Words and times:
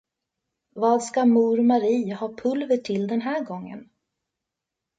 Vad 0.75 1.03
ska 1.03 1.25
mor 1.25 1.61
Marie 1.61 2.13
ha 2.15 2.27
pulver 2.35 2.77
till 2.77 3.07
den 3.07 3.21
här 3.21 3.43
gången? 3.45 3.89